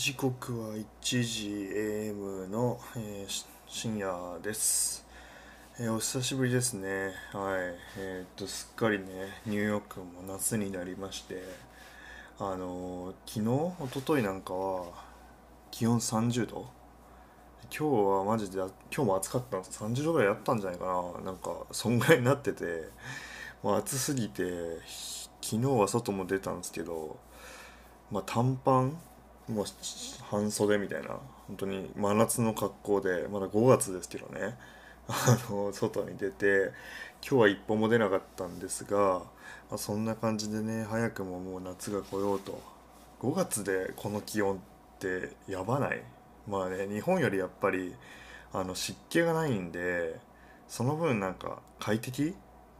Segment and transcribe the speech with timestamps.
[0.00, 0.84] 時刻は1
[1.22, 5.06] 時 AM の、えー深夜です、
[5.78, 7.12] えーお久しぶりですね。
[7.34, 7.76] はい。
[7.98, 9.04] えーっとすっかりね
[9.44, 11.42] ニューヨークも夏になりまして
[12.38, 14.86] あの昨日一昨日なんかは
[15.70, 16.66] 気温30度。
[17.64, 17.84] 今日
[18.20, 19.84] はマジで今日も暑かったんです。
[19.84, 21.26] 30度ぐらいあったんじゃないかな。
[21.26, 22.88] なんかそんぐらいになってて
[23.62, 24.44] もう暑すぎて
[25.42, 27.18] 昨日は外も出たんですけど
[28.10, 28.98] まあ短パン
[29.50, 29.64] もう
[30.30, 31.18] 半袖みたいな。
[31.48, 34.56] 本当に真夏の格好でまだ5月ですけどね。
[35.08, 36.70] あの外に出て
[37.28, 39.18] 今日は一歩も出なかったんですが、
[39.68, 42.60] まあ、そんな感じでね早くももう夏が来ようと。
[43.20, 44.58] 5月でこの気温っ
[44.98, 46.02] てやばない。
[46.48, 47.94] まあね日本よりやっぱり
[48.52, 50.18] あの湿気がないんで
[50.68, 52.34] その分なんか快適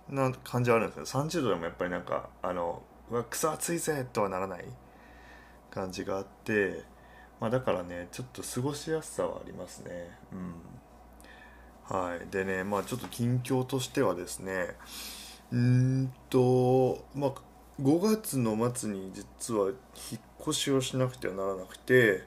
[0.08, 4.64] な感じはあるんですよ30度でもやっぱりなんかあのうわ草暑いぜとはならない。
[5.70, 6.84] 感じがあって、
[7.40, 10.10] まあ、だからねちょっと過ごしやすさはありますね。
[10.32, 11.96] うん。
[11.96, 12.26] はい。
[12.30, 14.76] でねまあちょっと近況としてはですね
[15.52, 17.32] うんとまあ
[17.82, 22.24] 5月の末に実は引っ越しをしなくてはならなくて、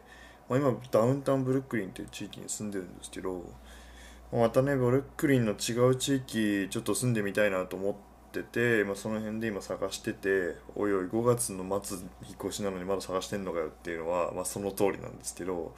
[0.49, 3.43] まあ、今ダウンタウンブルックリンという地域に住んでるんですけど
[4.31, 12.07] またねブルックリンの違う地域ちょっと住んでみたいなと思ってて、まあ、その辺で今探してておいおい5月の末引っ
[12.45, 15.73] 越しなのにまだ探してんのかよっていうのは、まあ、その通りなんですけど、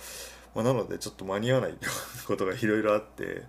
[0.54, 1.74] まあ、なのでちょっと間に合わない
[2.28, 3.44] ことがいろいろあって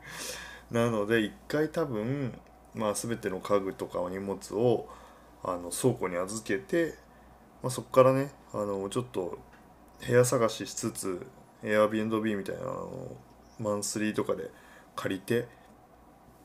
[0.70, 2.36] なので一回多分、
[2.74, 4.88] まあ、全ての家具とか荷物を
[5.44, 6.94] あの倉庫に預けて、
[7.62, 9.38] まあ、そこからねあのちょっと
[10.04, 11.26] 部屋探ししつつ
[11.62, 13.16] Airbnb みたいなあの
[13.58, 14.50] マンスリーとかで
[14.94, 15.46] 借りて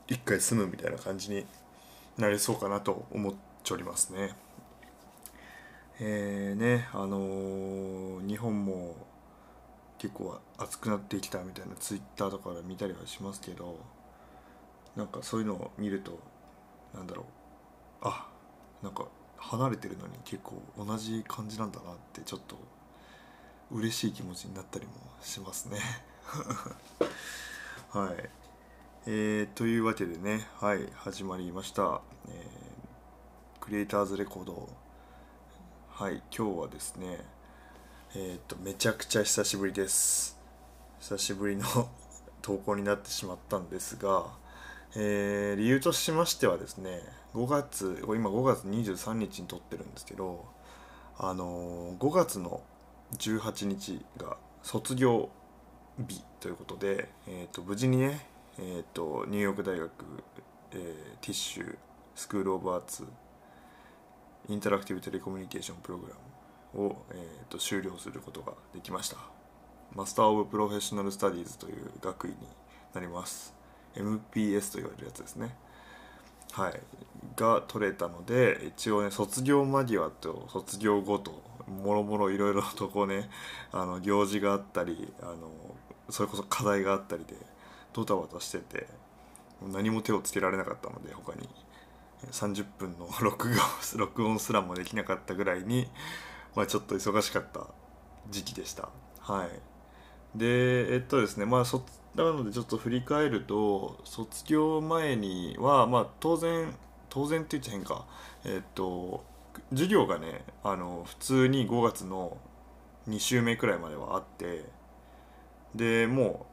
[0.08, 1.46] 一回住むみたいな感じに
[2.18, 4.34] なりそうかなと思っておりますね。
[6.00, 8.94] えー、ねあのー日本も
[9.98, 13.78] 結構暑くなってきたみたいなツイッターとかで見たりはしますけど
[14.96, 16.18] なんかそういうのを見ると
[16.94, 17.24] なんだろう
[18.02, 18.26] あ
[18.82, 22.56] なんか離れてるのに結構同じ感じなんだなってちょっと
[23.70, 24.92] 嬉しい気持ちになったりも
[25.22, 25.78] しますね。
[27.90, 28.41] はい
[29.04, 32.62] えー、というわけでね、はい、始まりました、えー
[33.60, 34.68] クリエイターズレコード。
[35.90, 37.18] はい、今日はですね、
[38.14, 40.38] えっ、と、めちゃくちゃ久しぶりです。
[41.00, 41.64] 久しぶりの
[42.42, 44.26] 投稿になってしまったんですが、
[44.94, 47.02] えー理由としましてはですね、
[47.34, 50.44] 5月、今5月23日に撮ってるんですけど、
[51.18, 52.62] あのー5月の
[53.18, 55.28] 18日が卒業
[55.98, 59.90] 日ということで、えー、と無事にね、えー、とニューヨーク大学、
[60.72, 61.76] えーティッシュ
[62.16, 63.06] スクール・オブ・アーツ
[64.48, 66.14] インタラクティブ・テレコミュニケーションプログラ
[66.74, 69.16] ムを、えー、と終了することができました。
[69.94, 72.36] マスター・オブ・プロフェッショナル・スタディーズという学位に
[72.94, 73.54] なります。
[73.94, 75.54] MPS と言われるやつですね。
[76.52, 76.80] はい。
[77.36, 83.30] が取れたので一応ね卒業間際と卒業後ともろもろいろいろとこうね
[83.70, 85.36] あの行事があったりあの
[86.10, 87.34] それこそ課題があったりで
[87.92, 88.86] ドタバタしてて
[89.62, 91.48] 何も手をつけられなかったので他に。
[92.30, 93.56] 30分の 録画
[93.96, 95.90] 録音すらもできなかったぐらいに、
[96.54, 97.66] まあ、ちょっと忙しかった
[98.30, 98.88] 時期でした。
[99.20, 99.48] はい。
[100.38, 106.74] でえっとですねまあそなのでちょっと振り返ると卒業前にはまあ当然
[107.08, 108.06] 当然って言っちゃ変か。
[108.44, 109.24] えっと
[109.70, 112.38] 授業がねあの普通に5月の
[113.08, 114.64] 2週目くらいまではあって
[115.74, 116.51] でもう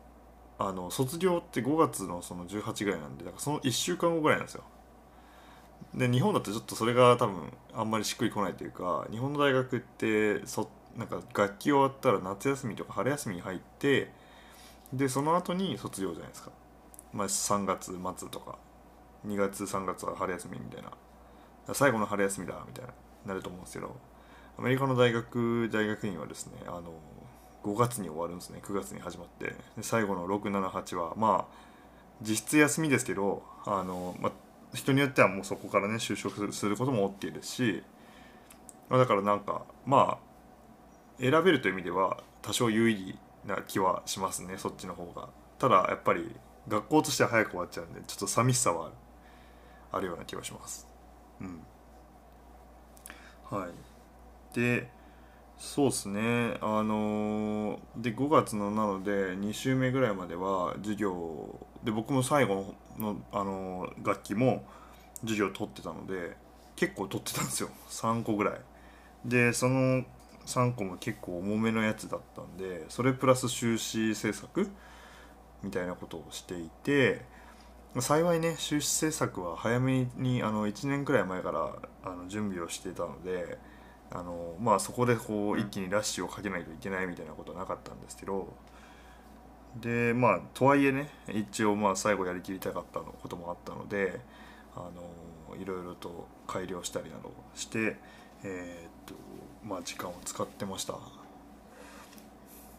[0.59, 4.63] あの卒業って5月のその18ぐらいなんでだからその1週間後ぐらいなんですよ。
[5.95, 14.11] で日本だとちょっとそれが多分あんまりしっくりこないというか日本の大学ってそなんか学期終わったら夏休みとか春休みに入って
[14.93, 16.51] でその後に卒業じゃないですか、
[17.13, 18.57] まあ、3月末とか
[19.25, 20.91] 2月3月は春休みみたいな。
[21.73, 22.93] 最後の春休みだみたいな
[23.25, 23.95] なると思うんですけど
[24.57, 26.93] アメリカの大学大学院はですねあの
[27.63, 28.59] 5月に終わるんですね。
[28.63, 29.53] 9月に始まって。
[29.81, 31.59] 最後の678はまあ
[32.21, 34.31] 実質休みですけどあの、まあ、
[34.73, 37.83] 人によってはもうそこからね就職することも OK ですし、
[38.89, 45.29] まあ、だからなんかまあ選べるという意味では多少有意義な気はしますねそっちの方が。
[45.57, 46.33] ただやっぱり
[46.67, 48.93] 学校としては早く終わっちゃうんでちょっと寂しさはある。
[49.91, 50.87] あるような気がします。
[51.41, 51.61] うん。
[53.49, 53.69] はい。
[54.55, 54.89] で
[55.59, 56.57] そうっすね。
[56.61, 64.63] あのーで5月のなので2週目ぐらいまでは授業で僕も最後の、あのー楽器も
[65.21, 66.37] 授業取ってたので
[66.77, 67.69] 結構取ってたんですよ。
[67.89, 68.61] 3個ぐらい。
[69.25, 70.03] でその
[70.45, 74.69] 3個も結構重めのやつだったんでそれプラス修士制作？
[75.61, 77.21] みたいなことをしていて
[77.99, 83.57] 幸いね修士制作は早めにあの1年くらい前からあの準備をしていたので
[84.11, 88.47] あの、まあ、そこでこう一気にラッシュをかけないといけないみたいなことはなかったんですけど
[89.79, 94.19] でまあとはいえね一応まあ最後やりきりたかったこともあったので
[94.75, 97.97] あのいろいろと改良したりなどして、
[98.43, 99.13] えー、っと
[99.63, 100.95] まあ時間を使ってました。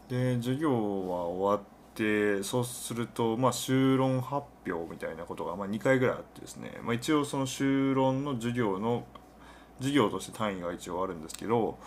[0.09, 9.05] で授業は終わってそうするとまあ修論発表みたいなことがまあ2回ぐらいあってですね、まあ、一応その修論の授業の
[9.81, 11.77] 授業として単位が一応あるんですけど、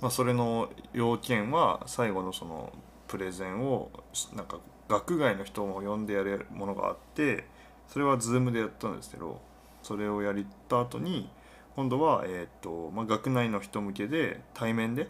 [0.00, 2.72] まあ、それの要件は最後のその
[3.08, 3.90] プレゼンを
[4.34, 4.58] なんか
[4.88, 7.44] 学外の人も呼んでやるものがあって
[7.88, 9.40] それは Zoom でやったんですけど
[9.82, 11.28] それをやりた後に
[11.74, 15.08] 今度は、えーとまあ、学内の人向けで対面で、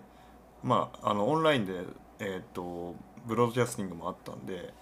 [0.62, 1.72] まあ、あのオンラインで、
[2.20, 2.94] えーと、
[3.26, 4.72] ブロードキャスティングもあったんで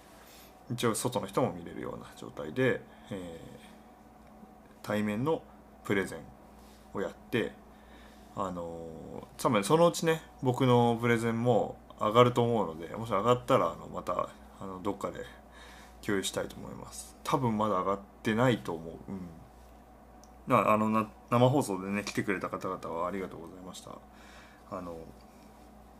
[0.71, 3.17] 一応外の人も見れるような状態で、えー、
[4.83, 5.41] 対面の
[5.83, 6.19] プレゼン
[6.93, 7.51] をやって
[8.35, 14.29] あの多分そのうちね僕のプレゼンも上がると思うのでもし上がったらあのまた
[14.59, 15.19] あのどっかで
[16.05, 17.15] 共有したいと思います。
[17.23, 18.95] 多分まだ上がってないと思う。
[20.49, 20.57] うん。
[20.57, 23.91] あのな生放送でね来てくれた方々はありがとうございました。
[24.71, 24.95] あの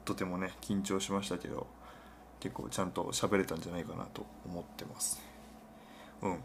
[0.05, 1.67] とてもね緊張しましたけど
[2.39, 5.21] 結構ちゃんと喋れたんじゃないかなと思ってます。
[6.21, 6.39] うん。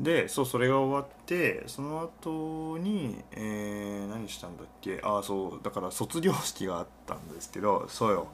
[0.00, 5.00] でそうそれが終わってその後に、えー、何したんだっけ？
[5.04, 8.28] ああそうだから卒業式があったんですけどそうよ。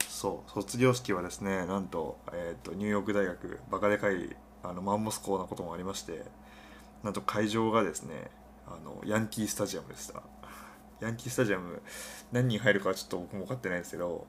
[0.00, 6.24] そう卒業式はですねなんと,、えーと、ニューヨーク大学バカでかいあのマンモス校なこともありまして
[7.02, 8.30] なんと会場がですね
[8.66, 10.22] あのヤンキースタジアムでした。
[11.00, 11.82] ヤンキースタジアム
[12.30, 14.26] 何人入るかちょっと僕も分かってないんですけど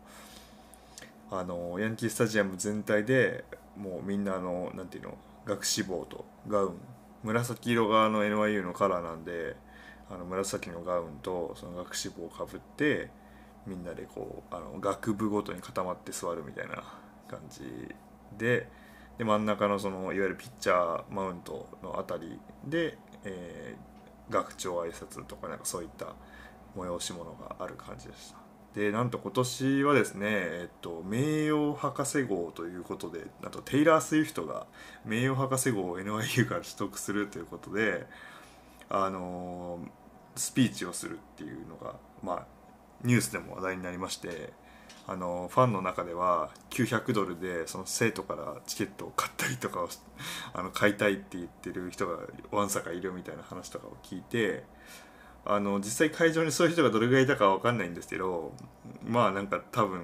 [1.29, 3.43] あのヤンキースタジアム全体で
[3.77, 5.17] もうみんなあのなんていうの？
[5.45, 6.81] 学士帽とガウン
[7.23, 9.55] 紫色がの NYU のカラーなんで
[10.09, 13.09] あの紫のガウンとその学士帽をかぶって
[13.65, 16.83] みんなでこうあの学部ごとに固まって座るみたいな
[17.29, 17.61] 感じ
[18.37, 18.69] で
[19.17, 26.15] で真ん中のそのいわゆるピッチャーマウントの辺りで、えー、学長挨拶とかなんかそういった
[26.75, 28.42] 催し物がある感じでした。
[28.75, 34.65] でなんと今年はですね、えっと、名誉博士号ということであとテイラー・スウィフトが
[35.05, 38.07] 名誉博士号を NYU から取得するということで
[38.89, 39.79] あの
[40.35, 42.45] スピーチをするっていうのが、まあ、
[43.03, 44.53] ニュースでも話題になりまして
[45.05, 49.89] あのファンの中では900ドルでその生徒からチケットを買ったりとかを
[50.53, 52.19] あの買いたいって言ってる人が
[52.51, 54.63] わんさかいるみたいな話とかを聞いて
[55.45, 58.53] あの実際会場にそういう人がどれぐらいいたかは分かんないんですけど
[59.05, 60.03] まあなんか多分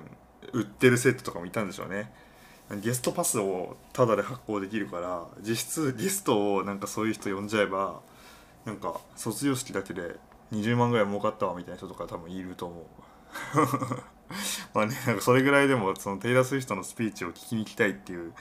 [0.51, 2.12] 売ってるセットとかもいたんでしょうね。
[2.81, 8.01] ゲストパスをタダで発行できるから実質ゲストをなんかそういう人呼んじゃえば
[8.63, 10.18] なんか卒業式だけで
[10.53, 12.86] 20万ぐらい儲かったわみたいな人とか多分いると思う。
[14.75, 18.33] まあねなんかそれぐらいでもそのテイラー・スウィフトのスピーチを聞きに行きたいっていう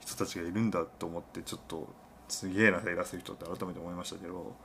[0.00, 1.88] 人たちがいるんだと思ってちょっと
[2.28, 4.56] すげえなテイラー・スウィフトって改めて思いましたけど。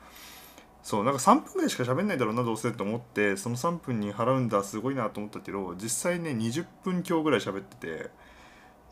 [0.84, 8.10] そうなんか3分ぐらいしか喋んないだろうなどうせと思ってその3分に払うんだすごいなと思ったけど実際ね20分強ぐらい喋ってて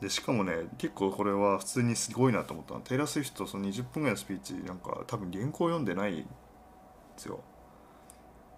[0.01, 2.79] でしかもね結構これは普通にすごいなと思ったの。
[2.81, 6.25] テイラー・スウィフトその20分ぐらいのスピーチなんか多分原稿読んでないんで
[7.17, 7.41] すよ。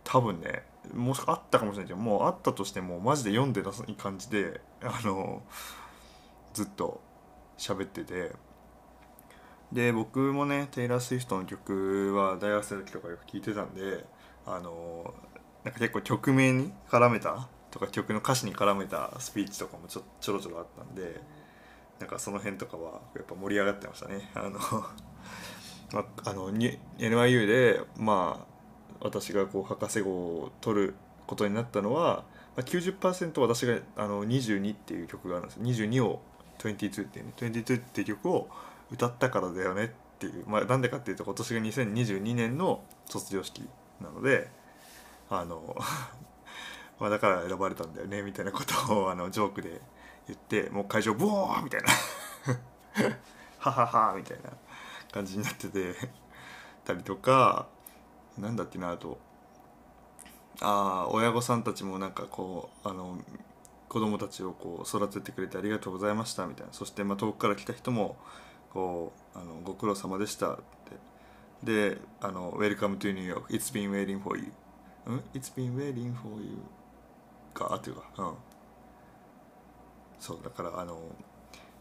[0.03, 0.63] 多分ね
[0.94, 5.41] もしかあったかもしれないけどもうあったとしてもマジで読んでない感じであの
[6.53, 7.01] ずっと
[7.58, 8.34] 喋ってて
[9.72, 14.06] で僕もねテイラー・スウィフトの曲は大学生の時とかよく聴いてたんで
[14.46, 15.13] あの
[15.63, 21.22] なんか結構曲名に絡めたとか曲の歌詞に絡めたスピーチとかもちょちょろちょろあったんで
[22.00, 24.30] なんかその辺とかはやっぱ盛り上がってましたね。
[24.34, 24.60] あの
[25.94, 28.46] まあ、あの NYU でまあ
[29.01, 30.96] 私がこう博士号を取る
[31.28, 32.24] ことになったのは、
[32.56, 35.60] まあ、90%私があの22っていう曲があるんです。
[35.60, 36.22] 22を
[36.58, 38.50] 22っていうね22っていう曲を
[38.91, 43.67] 歌ったからだよねっていう、まあ、なんでかっていうと今年が2022年の卒業式
[44.00, 44.50] なので
[45.29, 45.75] あの
[47.00, 49.81] まだから選ばれたんだよねみたいなことを あのジョークで
[50.27, 51.89] 言ってもう会場ブオーみたいな。
[53.60, 54.50] はははみたいな
[55.12, 55.93] 感じになってて
[56.83, 57.67] たりとか
[58.38, 59.19] なんだっけなあと
[60.62, 63.19] ああ親御さんたちもなんかこうあの
[63.88, 66.74] 子供たちをこう育ててくれてありがとうございましたみたいな。
[66.74, 68.17] そしてま遠くから来た人も
[68.74, 70.63] こうあのご苦労様でしたって。
[71.63, 73.54] であの Welcome to New York.
[73.54, 74.51] It's been waiting for you.
[75.06, 76.58] うん？It's been waiting for you
[77.54, 77.75] か？
[77.75, 78.04] っていうか。
[78.18, 78.34] うん。
[80.20, 81.00] そうだからあの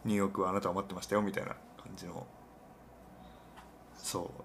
[0.05, 2.27] ニューヨークはあなたを待ってましたよみたいな感じの
[3.97, 4.43] そう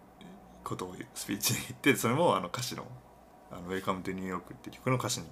[0.66, 2.86] ことをスピーチに言ってそれもあの歌詞の
[3.52, 5.28] 「あの Welcome to New York」って曲の歌詞に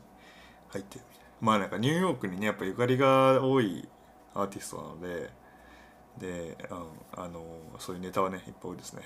[0.70, 1.32] 入ってるみたいな。
[1.42, 3.88] まあなんかニューヨークにねやっぱゆかりが多い
[4.34, 5.30] アーティストなので
[6.20, 7.44] で、うん、あの
[7.80, 9.02] そういうネタはねいっぱい多いですね。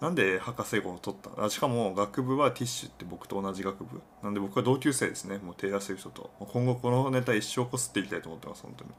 [0.00, 4.00] なんで博士号を取ったあしかも学部はティッシュって僕と同じ学部。
[4.22, 5.38] なんで僕は同級生ですね。
[5.38, 6.30] もうテイラー・スウィフトと。
[6.38, 8.90] 今後このネタ一生こすっていきたいと思ってます本当に。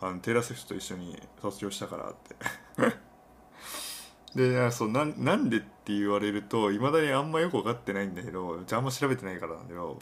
[0.00, 3.10] あのテイラー・スウィフトと一緒に卒業したからって。
[4.34, 9.98] でそうななんでって言われるといまだにあんまよく分かってないんだけどじゃああんま調べてないからなんだけど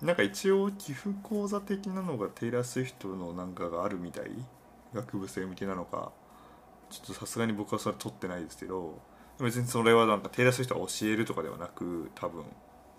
[0.00, 4.30] なんか一応寄付講座的なのがテイラー・スウィフトのなんかがあるみたい。
[4.94, 6.12] 学部生向けなのか
[6.90, 8.98] ちょっとさすがに僕はそれ取ってないですけど
[9.40, 12.44] 別にそれはなんかテイラー・スウィフトが教えるとかではなく多分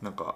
[0.02, 0.36] なんか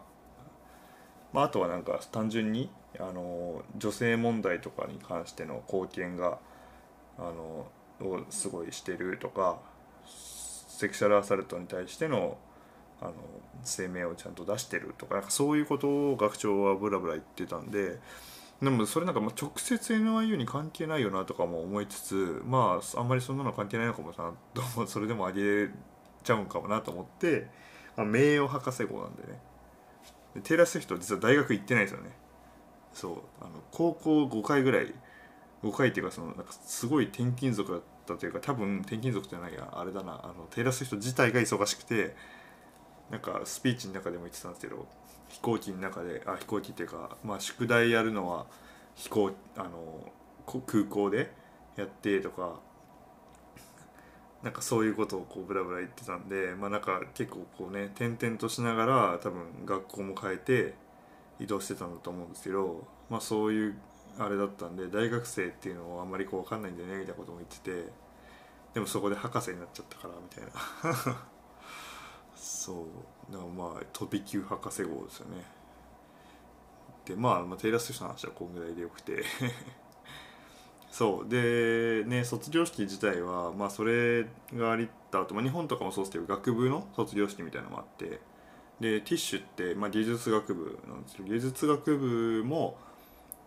[1.34, 6.40] まああとはなんか単純にあの女性問題とかに関しての貢献が
[7.18, 7.68] あの
[8.08, 9.60] をすごいしてるとか
[10.06, 12.38] セクシャルアサルトに対しての
[13.02, 13.14] あの
[13.66, 17.98] 声明をちゃんと出してるとかなんかそういうことを学長はブラブラ言ってたんで
[18.62, 25.70] でもそれなんかま直接 NIU に関係ないよなとかも思いつつまああんまりそんなの関係ないのかもなと それでもあげ
[26.24, 27.48] ちゃうんかもなと思って、
[27.98, 29.42] まあ、名誉博士号なんでね。
[30.36, 32.12] でテイラー・スウィフト実は大学行ってないですよね。
[32.94, 33.18] そう。
[33.42, 34.94] あの高校5回ぐらい
[35.64, 40.22] 5回っていうかそのなんかすごい転勤族だったというか多分転勤族じゃないやあれだな。
[40.24, 42.16] あのテイラー・スウィフト自体が忙しくて
[43.10, 44.88] なんかスピーチの中でも言ってたんですけど
[45.32, 48.46] 飛行機の中であ飛行機っていうか、まあ、宿題やるのは
[48.96, 50.12] 飛行あの
[50.46, 51.32] 空港で
[51.78, 52.60] やってとか
[54.44, 60.74] なんかそういうことをこうブラブラ言ってたんでまあなんか結構こうね転々としながら多分学校も変えて
[61.40, 63.76] 移動してたんだと思うんですけどまあそういう
[64.20, 67.90] あれだったんで大学生っていうのをあんまりこう分かんないんだよねみたいなことも言ってて
[68.74, 71.18] でもそこで博士になっちゃったからみたいな。
[72.36, 72.86] そう。
[73.32, 75.44] だからまあ飛び級博士号ですよね。
[77.06, 79.24] でまあ、まあ、テイラー・スウィフの話はこんぐらいでよくて。
[80.92, 81.30] そう。
[81.30, 88.20] でね卒業式自体はまあそれがありった後、まあ、日本とかもそうですけど学部の卒業式みたいなのもあって。
[88.80, 92.80] でティッシュって、まあ、芸術学部なんですけど芸術学部も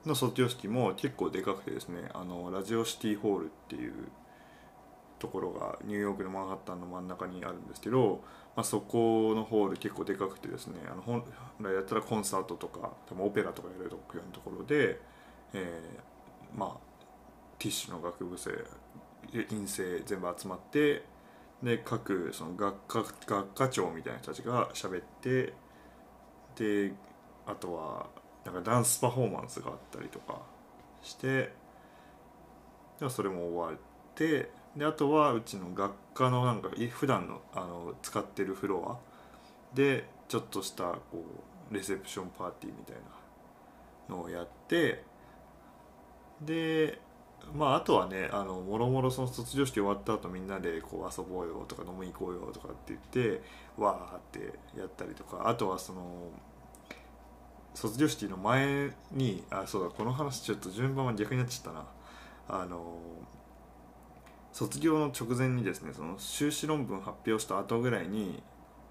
[0.07, 3.93] の卒業式も結構でかくてですねあのラジオシティホールっていう
[5.19, 8.23] ところがニューヨークのマンハッタンの真ん中にあるんですけど、
[8.57, 11.25] まあ、そこのホール結構でかくてですねあの本
[11.61, 15.01] 来やったらコンサートとか多分オペラとかやるようなところで、
[15.53, 16.95] えー、まあ
[17.59, 18.51] ティッシュの学部生
[19.51, 21.03] 院生全部集まって
[21.63, 25.55] で各その学科学科長みたいな人たちが喋って
[26.57, 26.93] で
[27.47, 28.07] あとは
[28.45, 30.43] なんかダンスパフォーマンスがあったりとか
[31.03, 31.53] して
[33.01, 33.81] でそれも終わっ
[34.15, 41.25] てであとはうちの学科のなんか普段のあの使ってるフロアでちょっとしたこ
[41.71, 42.97] うレセプションパーティーみたい
[44.09, 45.05] なのをやって
[46.41, 46.99] で
[47.55, 53.43] まああとはねあのもろもろその卒業式終わった後みんなでこう遊ぼうよとか飲みに行こうよとかって言って
[53.77, 56.03] わーってやったりとかあとはその
[57.75, 61.87] 卒業式の前にあそうだこの話ちょっと順番は逆になっちゃったな。
[62.47, 62.99] あの
[64.55, 68.41] 卒業の直前にですねその修士論文発表した後ぐらいに、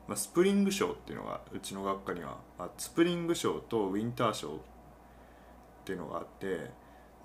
[0.10, 4.52] まあ、スプリング賞っていうのがうちの学科にはあスプリング賞とウィンター賞っ
[5.86, 6.70] ていうのがあってで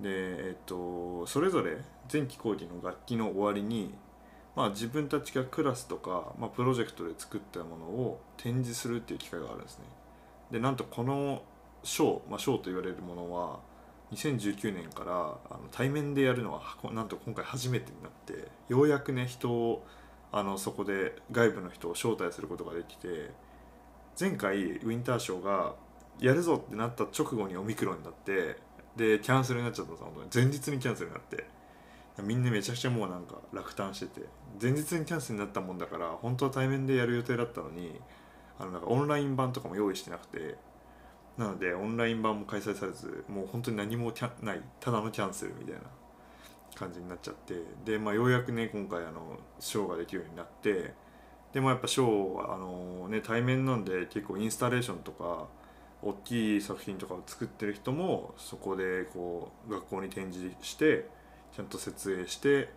[0.05, 1.79] えっとそれぞれ
[2.11, 3.93] 前期後期の楽器の終わりに
[4.59, 9.85] まあ、自分たちがクラスとか、まあ、プロジェクトで作ったものを展示するっていう機会があるんですね。
[10.51, 11.43] でなんとこの
[11.85, 13.61] 賞、まあ、賞と言われるものは
[14.13, 15.13] 2019年から
[15.51, 16.63] あの対面でやるのは
[16.93, 19.85] なんと今回初めてになってようやくね人を
[20.33, 23.31] あのそこで外部の人を招待することができて
[24.19, 25.75] 前回ウィンターショーが
[26.21, 28.57] やるぞってなった直後にオミクロンになって
[28.97, 30.47] でキャンセルになっちゃったんです本当に。
[30.47, 31.47] 前日にキャンセルになって。
[32.21, 34.27] みんなめちゃくちゃもうなんか落胆してて。
[34.61, 38.01] 前日にキャンセルになったもんだから本当は対面でやる予定だったのに
[38.59, 40.57] あのなんかオンライン版とかも用意してなくて
[41.39, 45.81] なのでオンライン版も開催されずもう本当に何もないただのキャンセルみたいな
[46.75, 47.55] 感じになっちゃって
[47.85, 50.93] で、まあ、ようやくね今回あのショーができるようになって
[51.53, 55.47] でもやっぱショーはあの、ね、対面なんで結構インスタレーションとか
[56.03, 61.09] 大きい作品とかを作ってる人もそこでこう学校に展示して
[61.55, 62.69] ちゃんと設営して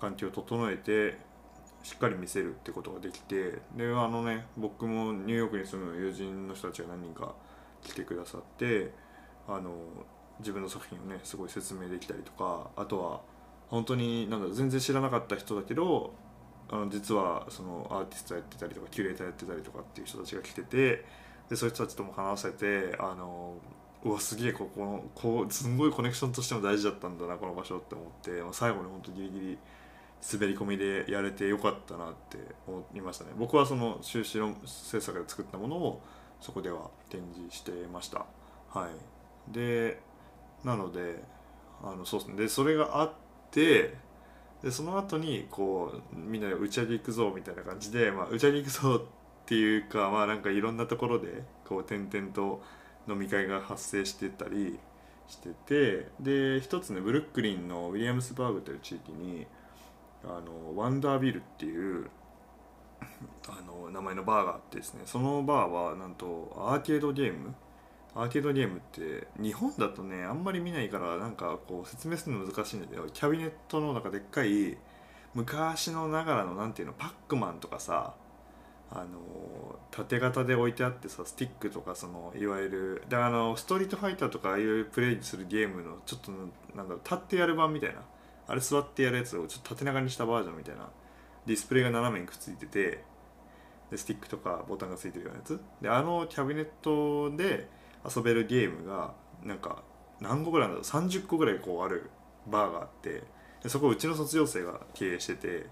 [0.00, 1.18] 環境を整えて
[1.82, 7.34] しっかり見せるってことができてであのね僕もニューヨークに住む友人の人たちが何人か
[7.82, 8.92] 来てくださって
[9.46, 9.72] あの
[10.40, 13.20] 自分の作品をねすごい説明できたりとかあとは
[13.68, 16.12] 本当になんだ全然知らなかった人だけど
[16.70, 21.04] あの実はそのアーティストやってたりとかキュレーターやってたりとかっていう人たちが来てて
[21.48, 23.54] でそういう人たちとも話せてあの
[24.04, 29.58] うわすげえここのこうすんごいコネクションとしても大事だったんだなこの場所って思って最後に本当ギリギリ
[30.32, 33.30] 滑り込みでやれてよかったなって思いましたね。
[33.36, 36.02] 僕はその修士論制作で作ったものを
[36.40, 38.26] そこでは展示してました。
[38.70, 39.52] はい。
[39.52, 40.00] で
[40.64, 41.22] なので
[41.82, 42.36] あのそうですね。
[42.36, 43.12] でそれがあっ
[43.50, 43.96] て
[44.62, 49.00] でその後にこうみんなで打ち上げ行くぞみたいな感じで、まあ、打ち上げ行くぞっ
[49.46, 52.62] ていうかまあなんかいろんなところでこう点々と
[53.08, 54.78] 飲み会が発生してたり
[55.28, 59.46] しててで一つねブルックリンのウィリアムスバーグという地域に
[60.24, 62.10] あのワンダービルっていう
[63.48, 67.54] あの名前のバーがあってですねそのバーはなんとアーケードゲーム？
[68.14, 74.76] アーケードゲームって日本だとねあんまり見ないからなんかこう説明するの難しいんだけどキャビネットの中でっかい
[75.34, 78.14] 昔のながらのなんていうのパックマンとかさ
[78.90, 86.32] あの縦型で置いてあってさスティックとかそのいわゆるであのストリートファイターとかああいうプレイするゲームのちょっと
[86.74, 88.00] なんだろう立ってやる版みたいな
[88.46, 90.88] あれ座ってやるやつをちょっと縦長にしたバージョンみたいな
[91.46, 93.04] ディスプレイが斜めにくっついてて
[93.90, 95.60] でスティックとかボタンがついてるようなやつ。
[95.80, 97.68] であのキャビネットで
[98.04, 99.82] 遊べるゲームがなんか
[100.20, 102.10] 何個ぐらいなんだろう30個ぐらいこうある
[102.46, 103.22] バーがあって
[103.62, 105.66] でそこうちの卒業生が経営してて、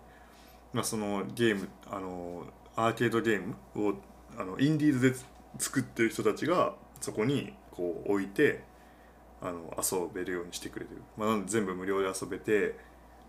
[0.72, 2.44] まあ、そのゲームあの
[2.74, 3.42] アーケードゲー
[3.74, 3.94] ムを
[4.38, 5.18] あのインディーズで
[5.58, 8.64] 作ってる人たちがそこにこう置いて
[9.40, 12.76] あの遊べるようにしてくれてる、まあ、全部無料で遊べて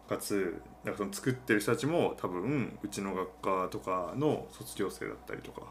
[0.08, 5.62] かつなんかその作ってる人たちも多分うちの学科とかの卒業生だったりとか。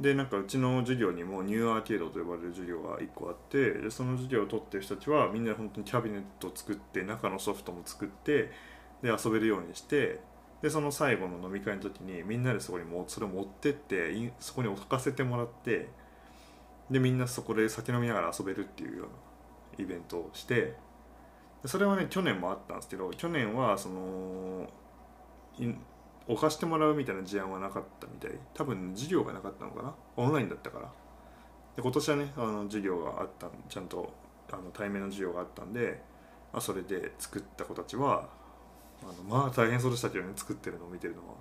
[0.00, 8.52] でなんかうちの授業にもニューアーケードと呼ばれる授業が1個あってでその授業を取ってる人たちはみんな本当にキャビネットを作って中のソフトも作って
[9.02, 10.20] で遊べるようにして
[10.62, 15.88] でその最後の飲み会の時にみんなでそこにもそれを持ってってそこに置かせてもらって
[16.90, 20.74] でみんなそこで酒飲みながら遊べるっていうようなイベントをして
[21.64, 24.70] それはね去年もあったんですけど去年はその
[26.28, 28.38] 置かしてもらうみたいな事案はなかったみたい。
[28.54, 29.94] 多分授業がなかったのかな？
[30.16, 30.92] オンラインだったから。
[31.76, 34.12] で今年はねあの授業があったちゃんと
[34.52, 36.02] あの対面の授業があったんで、
[36.52, 38.28] まあ、それで作った子たちは
[39.02, 41.34] あのまあ大変そうでしたけどね作ってるのを見てるのは。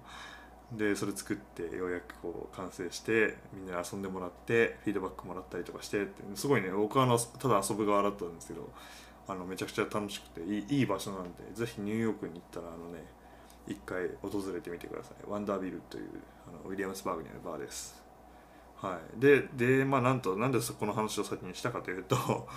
[0.72, 8.70] でそれ作ってようやくこう完成してみんなで遊んでもらってフィードバックもらったりとかしてってすごいね僕はあのただ遊ぶ側だったんですけど
[9.28, 13.04] あのめちゃくちゃ楽しくていいいい場所なんでぜひニューヨークに行ったらあのね
[13.68, 15.30] 一回訪れてみてください。
[15.30, 16.06] ワンダービルという
[16.48, 18.02] あのウィリアムスバーグにあるバーです。
[18.78, 19.20] はい。
[19.20, 22.16] ででまあなんとなんでこの話を先にしたかというと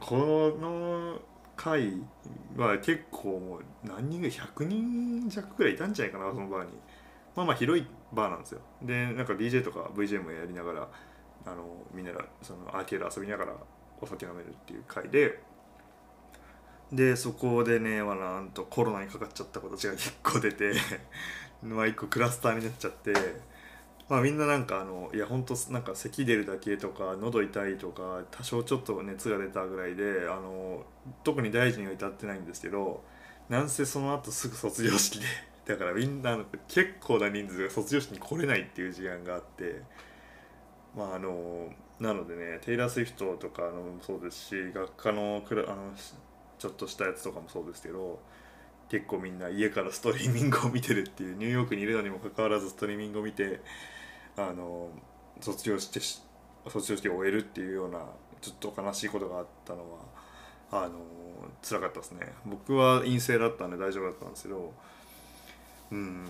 [0.00, 0.16] こ
[0.60, 1.18] の
[1.56, 2.02] 回
[2.56, 6.72] は結構もう何人ぐらい100人弱ぐらいいたんじゃないかなそのバーに。
[7.34, 8.60] まあまあ広いバーなんですよ。
[8.82, 10.88] でなんか DJ とか VJ もやりながら
[11.46, 12.12] あのみんな
[12.42, 13.52] そのアーケード遊びながら
[14.00, 15.40] お酒飲めるっていう回で
[16.94, 20.72] でそこでね、まあ、なんとコロナにかかっちゃった子たちが結構出て
[21.62, 23.12] まあ一個クラスターになっちゃって
[24.08, 30.84] まあみんななんかあのいやほんとなんか咳出るだけとか喉痛いとか多少ちょっと熱が出たぐらいであの
[31.24, 33.02] 特に大事には至ってないんですけど
[33.48, 35.26] なんせその後すぐ卒業式で
[35.66, 39.82] だからみんな結構な人数が卒業式に来れないっていう時間があって
[40.94, 45.92] まああのなのでねテイラー・スウィフトとかのそうですし学科のクラあの
[46.64, 48.18] ちょっとしたやつとかもそうですけど
[48.88, 53.60] 結構みんな家からストリーミングを見てるっていうニューヨークにいるのにもかかわらずストリーミングを見て
[54.34, 54.88] あの
[55.42, 56.00] 卒業して
[56.70, 57.98] 卒業式を終えるっていうような
[58.40, 59.80] ちょっと悲しいことがあったの
[60.70, 60.94] はあの
[61.62, 62.32] 辛かったですね。
[62.46, 64.72] 僕は陰性だったんで大丈夫だったんですけど
[65.92, 66.24] うん。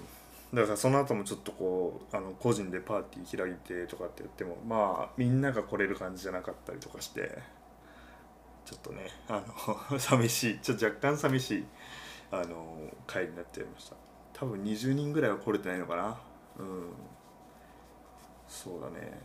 [0.53, 7.39] だからその後もちょっとこうあの個人でパーティー開いてとかって言ってもまあみんなが来れる感じじゃなかったりとかして
[8.65, 9.43] ちょっとねあ
[9.93, 10.59] の 寂しい。
[10.61, 11.67] ちょっと若干寂しい
[12.31, 13.97] あの回になっちゃいました。
[14.33, 16.19] 多分20人ぐらいは来れてないのかな。
[16.59, 16.93] うん。
[18.49, 19.21] そうだね。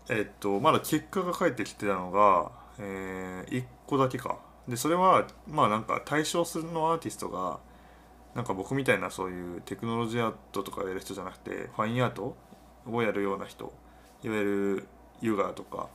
[0.10, 4.38] えっとまだ結果が返ってきてたのが、えー、1個だけか。
[4.68, 7.60] でそれはまあなんか対象するのアーティストが
[8.36, 12.36] なんか僕みたいなそういうテクノロジーアートとかやる人じゃなくてファインアート
[12.86, 13.74] をやるような人
[14.24, 14.88] いわゆる
[15.22, 15.90] ヨガとか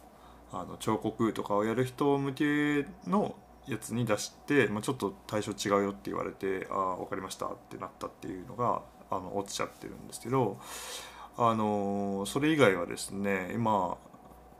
[0.52, 3.34] あの彫刻とかをやる人向けの
[3.66, 10.58] やつに出して、まあ、ちょっと対象違うよって言われてああ分かりましたってなったっていうのがあの落ちちゃってるんですけど
[11.36, 13.98] あのそれ以外はですね今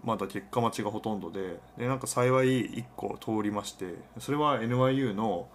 [0.06, 5.48] まだ結果待ちがほとんどででなんか幸い1個通りましてそれは NYU の、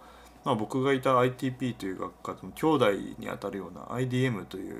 [0.44, 4.76] まあ、僕がいた ITP という学科の兄弟にあたるような IDM という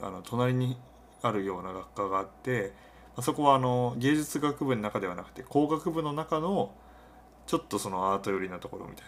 [0.00, 0.78] あの隣に
[1.22, 2.72] あるような学科があって
[3.14, 6.74] あそこはあの芸術学部の中ではなくて工学部の中の
[7.46, 9.04] ちょっとそのアート寄りなところみたい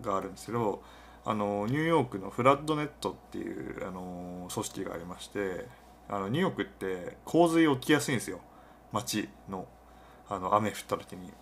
[0.00, 0.80] ながあるんですけど
[1.24, 5.66] あのニューヨークのフラッドネットっていうあの組織がありまして
[6.08, 8.40] あのニューヨークって洪水起きやすいんですよ
[8.92, 9.66] 街の
[10.28, 11.32] あの雨降った時に。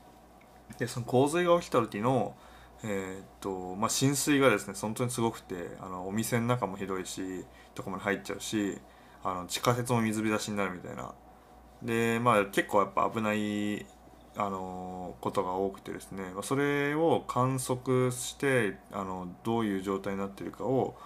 [0.79, 2.35] でその洪水が起きた時の
[2.85, 7.45] えー、っとまあ、浸水がですね本当にすごくてあのお店の中もひどいし
[7.75, 8.79] とこまで入っちゃうし
[9.23, 11.15] あの地下鉄も水浸しになるみたいな
[11.83, 13.87] でまあ結構やっぱ危ない
[14.35, 20.97] あのことが多くてですねまあそれを観測してあのどういう状態になってるかを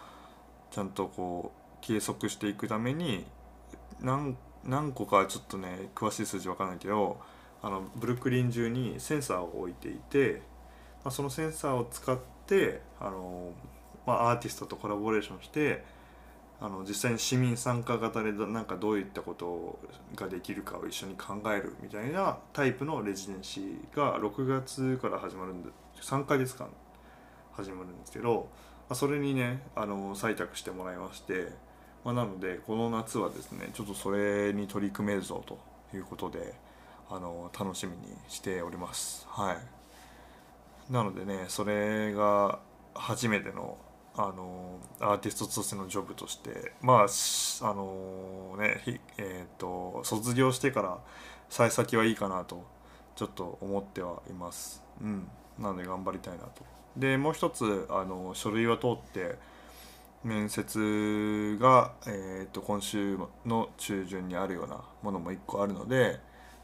[0.71, 3.27] ちゃんとこう計測していくために
[4.01, 7.21] 何何個かちょっとね詳しい数字わかんないけど
[7.63, 10.43] あのブルックリン中にセンサーを置いていて、
[11.05, 13.53] まあ、そのセンサーを使ってあの、
[14.07, 15.85] まあ、アーティストとコラボレーションして
[16.61, 19.79] あの実際に市民参加型でなんかどういったこと
[20.15, 25.69] ができるかを一緒に考えるみたいなタイプのレジデンシーが6月から始まるんで
[26.01, 26.69] 3ヶ月間
[27.53, 28.49] 始まるんですけど、
[28.89, 31.53] まあ、それにねあの採択してもらいまして、
[32.07, 35.59] まあ、なのでこの夏はですねちょっとそれに取り組めるぞと
[35.93, 36.55] いうことで
[37.11, 39.27] あの楽しみにしております。
[39.29, 40.93] はい。
[40.93, 42.61] なのでねそれが
[42.95, 43.77] 初めての
[44.15, 47.07] あのアーティストとしてのジョブとしてまあ
[47.69, 48.81] あのね
[49.19, 50.99] えっ、ー、と卒業してから
[51.51, 52.65] 幸先はいいかなと
[53.17, 54.81] ちょっと思ってはいます。
[55.03, 55.29] うん。
[55.59, 56.63] なので頑張りたいなと。
[56.97, 59.56] でもう一つあの書類は通って
[60.27, 66.19] 面接が、えーと、今週の中旬にあるようなものも1個あるので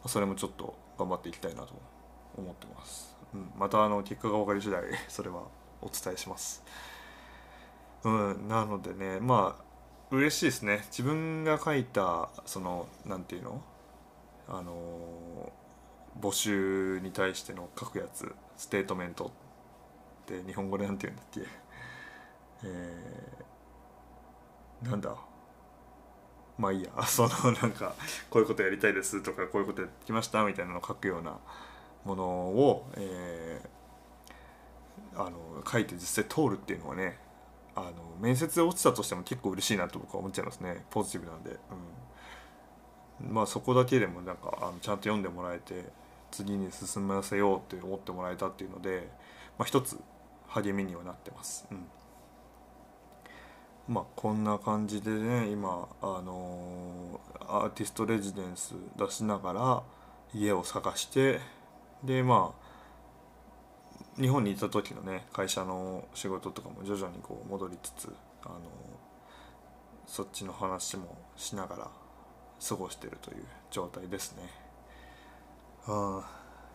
[0.06, 1.74] それもちょっと頑張っていきたいなと
[2.36, 5.42] 思ってます、うん、またあの結果が分かり次第 それは
[5.80, 6.64] お伝えします。
[8.04, 9.64] うんなのでねまあ
[10.10, 10.78] 嬉しいですね。
[10.90, 13.62] 自分が書いたそのなんていうの
[14.48, 15.52] あの
[16.20, 19.30] 募集に対しての書くやつステートメントっ
[20.26, 21.62] て日本語でなんて言うんだっけ？
[22.64, 23.44] えー、
[24.82, 25.14] なんだ？
[26.58, 26.90] まあいいや。
[27.06, 27.94] そのなんか
[28.30, 31.38] こういうことやりたいですとかこういうことやってきましたみたいなのを書くような
[32.04, 37.18] ものを、えー、あの書いて実際通るっていうのはね
[37.74, 40.84] あの面接落ちたとしても結構嬉しいなと僕は思っちゃいますね。
[40.90, 41.58] ポジティブなんで、
[43.20, 45.86] うん、まあそこだけでもなんかあのちゃんと読んでもらえて
[46.30, 49.08] 次に進ませようって思ってもらえたっていうので、
[49.58, 49.98] まあ、一つ
[50.48, 51.86] 励みにはなってます、うん、
[53.88, 59.82] まあこんな感じでね今あのー、アーティストレジデンス出しながら
[60.34, 61.40] 家を探して
[62.04, 68.14] でまあ日本にいた時のね会社の仕事とかも徐々にこう戻りつつ
[68.44, 68.60] あの
[70.06, 71.90] そっちの話もしながら
[72.68, 74.42] 過ごしてるという状態ですね。
[75.86, 76.22] あ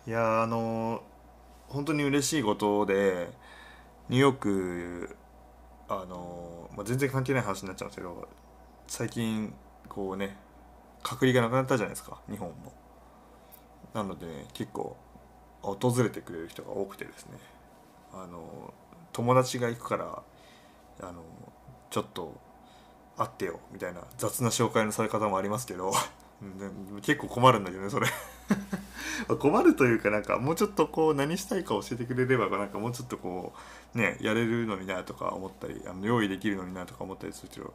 [0.06, 1.04] いやあの
[1.70, 3.30] 本当に嬉しいことで
[4.10, 5.18] ニューヨーク
[5.90, 8.28] あの、まあ、全然関係ない話になっちゃうんですけど
[8.88, 9.54] 最近
[9.88, 10.38] こうね
[11.04, 12.74] 隔離がなくなったじゃないですか日本も。
[13.94, 14.98] なので、ね、結構
[15.62, 17.38] 訪れてくれる人が多くてですね
[18.14, 18.74] あの
[19.12, 20.24] 友達が行くから
[21.02, 21.24] あの
[21.90, 22.40] ちょっと
[23.18, 25.92] 会ってよみたいな雑な紹介のされ方もありますけど
[27.02, 28.08] 結構困るんだけどねそれ
[29.40, 33.54] 困るというかなんかもうちょっとこう何したいか教えてくれればなんかもうちょっとこ
[33.96, 37.74] うねやれるのになとか思ったりあの用意できるのになとか思ったりするけど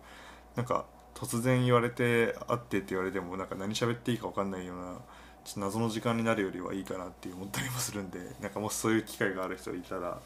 [0.57, 4.99] なんか突然言われて会ってって言われてもなんか何喋っていいか分かんないような
[5.45, 10.21] ちょっと謎の時間になるよりはいいかなって思ったりもするんで なんかもしそういう機会がある人いたら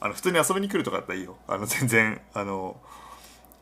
[0.00, 2.76] あの普通に遊びに来るとかだったらいいよあの全然あの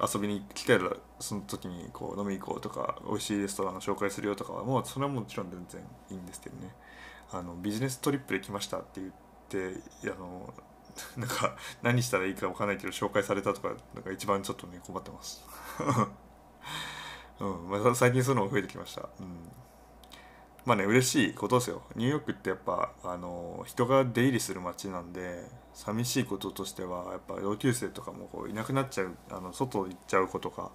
[0.00, 6.74] 遊びに来たらその時にこう飲み行こうとか美味しいレストランを紹介するよとかはもうそれはもちろん全然いいんですけどね。
[7.32, 9.12] あのビジネストリップで来ましたって言っ
[9.48, 10.52] てあの
[11.16, 15.44] なんか 何したらいいか分かんないけど紹介されたとかなんか一番ちょっとね困ってます。
[17.40, 17.68] うん。
[17.70, 19.50] まあ、最近そういうのが増えてきました、うん、
[20.66, 21.82] まあね嬉しいことですよ。
[21.94, 30.70] ニューヨークってやっぱあの人が出入りする街なんで寂しいこととしてはやっぱ同級生とかもこういなくなっちゃうあの外行っちゃう子とか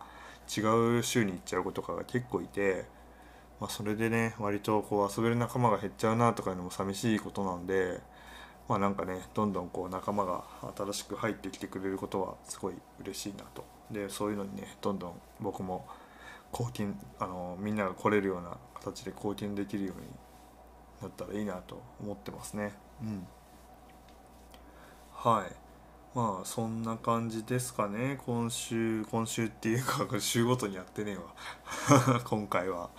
[0.55, 0.61] 違
[0.99, 2.85] う州に行っちゃう子とかが結構いて、
[3.59, 7.99] まあ、それでね割とこう遊べる仲間が減っちゃうなとかいうのも寂しいことなんで
[8.67, 10.43] まあなんかねどんどんこう仲間が
[10.75, 15.85] 新しく入ってきてくれることはすごい嬉しいなとでそういうのにねどんどん僕も
[16.51, 20.07] 貢献あのみんなが来れるような形で貢献できるように
[21.01, 22.73] なったらいいなと思ってますね。
[23.01, 23.27] うん
[25.25, 25.51] はい。
[26.13, 28.19] まあそんな感じですかね。
[28.27, 32.21] 今週今週っていうか週ごとにやってねえわ。
[32.29, 32.91] 今回は。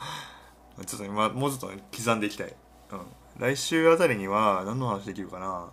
[0.84, 2.54] ちょっと今もうちょっと刻んでいきたい、
[2.90, 3.06] うん、
[3.38, 5.70] 来週あたりには何の話できるかな。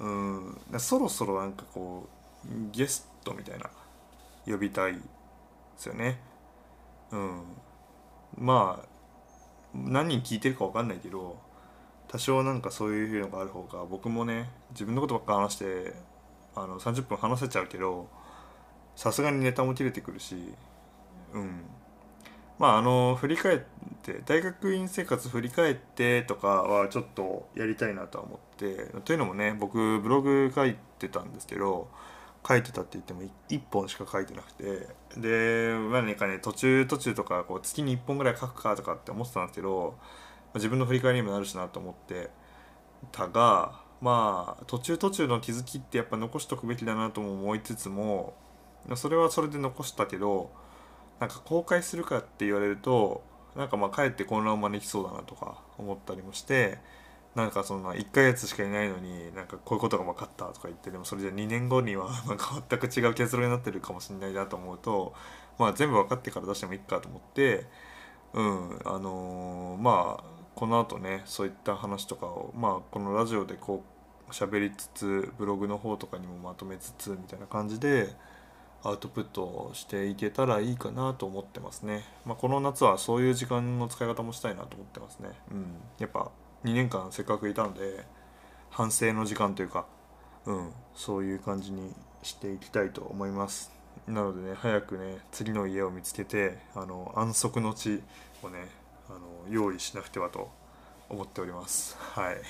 [0.00, 0.60] うん。
[0.76, 2.06] そろそろなんかこ
[2.44, 3.70] うゲストみたいな
[4.44, 5.00] 呼びたいで
[5.78, 6.20] すよね。
[7.10, 7.42] うん。
[8.36, 8.88] まあ
[9.74, 11.38] 何人聞いてるか分かんないけど
[12.10, 15.94] 多少なんかそういうのがある方が僕もね自分のことばっか話して
[16.56, 18.08] あの30分話せちゃうけど
[18.96, 20.34] さすがにネタも切れてくるし
[21.32, 21.62] うん。
[22.58, 23.60] まああの振り返っ
[24.02, 31.88] て大学院生活振り返ってとかはちょっとやりたいなとは思ってというのもね僕ブログ書いてたんですけど
[32.46, 39.94] 書いてたって言っても1本しか書いてなくてで何かね途中途中とかこう月に1本ぐらい書くかとかって思ってたんですけど
[40.54, 42.30] 自分の振り返りにもなるしなと思って
[43.12, 48.34] たがまあ途中途中の気づきってやっぱ残しとくべきだなとも思いつつも
[48.96, 50.50] それはそれで残したけど
[51.18, 53.22] なんか公開するかって言われると
[53.56, 56.78] なんかまあかえって混乱を招きそうだなとか思ったりもして
[57.34, 65.14] なんかその1ヶ月しかいないのになんかこういうことが分かったとか言ってでもそれじゃ2年後にはなんか全く違う結論になってるかもしれないなと思うと
[65.58, 67.66] まあ全部分かってから出してもいいかと思って
[68.32, 73.82] うんあのー、まあこの後ねそういった話とかをまあこのラジオでこ
[74.28, 78.14] う喋りつつブログの方とかにもまとめつつみたいな感じで
[78.82, 82.04] アウトプットしていけたらいいかなと思ってますね。
[82.26, 85.30] まあ、この夏はそういう時間の使い方もしたいなと思ってますね。
[85.50, 85.66] うん、
[85.98, 86.30] やっぱ
[86.64, 88.04] 2年間せっかくいたので
[88.68, 89.86] 反省の時間というか、
[90.44, 93.72] うん、そういう感じにしていきたいと思います。
[94.06, 98.02] なのでね早くね次の家を見つけてあの安息の地
[98.42, 98.79] をね
[99.10, 100.50] あの用意しなくてはと
[101.08, 101.96] 思っております。
[102.14, 102.40] はい。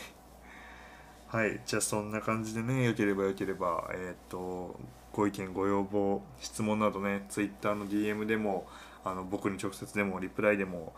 [1.28, 1.60] はい。
[1.64, 4.78] じゃあそんな感じでねよければよければえっ、ー、と
[5.12, 8.66] ご意見ご要望質問などね Twitter の DM でも
[9.04, 10.92] あの僕に直接でもリプライでも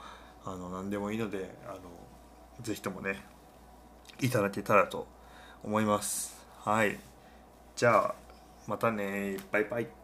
[0.44, 1.78] あの何でもいいのであの
[2.60, 3.20] ぜひともね
[4.20, 5.06] いただけたらと
[5.62, 6.44] 思います。
[6.60, 6.98] はい。
[7.76, 8.14] じゃあ
[8.66, 9.36] またね。
[9.50, 10.01] バイバイ。